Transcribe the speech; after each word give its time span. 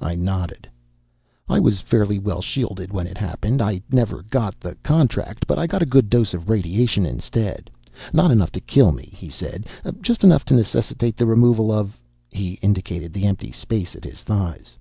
I 0.00 0.16
nodded. 0.16 0.68
"I 1.48 1.60
was 1.60 1.80
fairly 1.80 2.18
well 2.18 2.42
shielded 2.42 2.92
when 2.92 3.06
it 3.06 3.16
happened. 3.16 3.62
I 3.62 3.80
never 3.88 4.22
got 4.24 4.58
the 4.58 4.74
contract, 4.82 5.46
but 5.46 5.60
I 5.60 5.68
got 5.68 5.80
a 5.80 5.86
good 5.86 6.10
dose 6.10 6.34
of 6.34 6.48
radiation 6.50 7.06
instead. 7.06 7.70
Not 8.12 8.32
enough 8.32 8.50
to 8.58 8.60
kill 8.60 8.90
me," 8.90 9.12
he 9.14 9.28
said. 9.28 9.66
"Just 10.00 10.24
enough 10.24 10.44
to 10.46 10.54
necessitate 10.54 11.16
the 11.16 11.26
removal 11.26 11.70
of" 11.70 12.00
he 12.30 12.54
indicated 12.62 13.12
the 13.12 13.26
empty 13.26 13.52
space 13.52 13.94
at 13.94 14.02
his 14.04 14.22
thighs. 14.22 14.76